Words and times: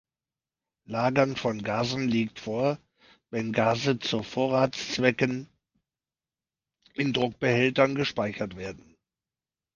Lagern 0.85 1.35
von 1.35 1.61
Gasen 1.61 2.07
liegt 2.09 2.39
vor, 2.39 2.79
wenn 3.29 3.51
Gase 3.53 3.99
zu 3.99 4.23
Vorratszwecken 4.23 5.47
in 6.95 7.13
Druckbehältern 7.13 7.93
gespeichert 7.93 8.55
werden. 8.57 8.95